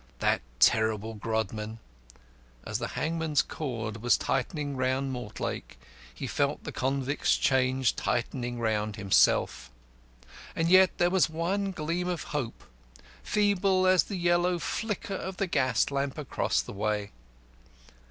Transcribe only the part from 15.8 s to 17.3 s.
lamp across the way.